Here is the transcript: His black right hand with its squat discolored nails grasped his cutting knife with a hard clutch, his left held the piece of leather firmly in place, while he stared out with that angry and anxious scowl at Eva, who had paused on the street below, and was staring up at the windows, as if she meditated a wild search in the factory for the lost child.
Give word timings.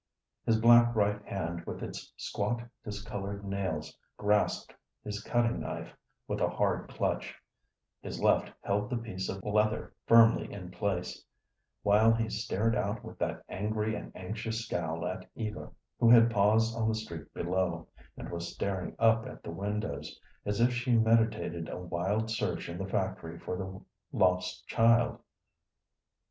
His 0.47 0.57
black 0.59 0.95
right 0.95 1.23
hand 1.27 1.63
with 1.67 1.83
its 1.83 2.11
squat 2.17 2.63
discolored 2.83 3.45
nails 3.45 3.95
grasped 4.17 4.73
his 5.03 5.21
cutting 5.21 5.59
knife 5.59 5.95
with 6.27 6.41
a 6.41 6.49
hard 6.49 6.87
clutch, 6.89 7.35
his 8.01 8.19
left 8.19 8.51
held 8.63 8.89
the 8.89 8.97
piece 8.97 9.29
of 9.29 9.43
leather 9.45 9.93
firmly 10.07 10.51
in 10.51 10.71
place, 10.71 11.23
while 11.83 12.11
he 12.15 12.29
stared 12.29 12.75
out 12.75 13.03
with 13.03 13.19
that 13.19 13.43
angry 13.47 13.93
and 13.93 14.11
anxious 14.15 14.65
scowl 14.65 15.05
at 15.05 15.29
Eva, 15.35 15.69
who 15.99 16.09
had 16.09 16.31
paused 16.31 16.75
on 16.75 16.87
the 16.89 16.95
street 16.95 17.31
below, 17.35 17.87
and 18.17 18.31
was 18.31 18.51
staring 18.51 18.95
up 18.97 19.27
at 19.27 19.43
the 19.43 19.51
windows, 19.51 20.19
as 20.47 20.59
if 20.59 20.73
she 20.73 20.97
meditated 20.97 21.69
a 21.69 21.77
wild 21.77 22.31
search 22.31 22.69
in 22.69 22.79
the 22.79 22.89
factory 22.89 23.37
for 23.37 23.55
the 23.55 23.79
lost 24.17 24.65
child. 24.65 25.19